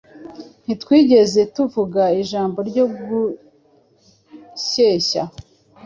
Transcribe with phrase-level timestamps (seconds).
[0.63, 5.23] Ntitwigeze tuvuga ijambo ryo gushyeshya,